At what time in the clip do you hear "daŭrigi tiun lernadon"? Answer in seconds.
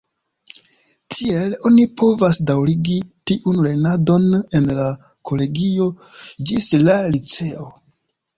2.51-4.25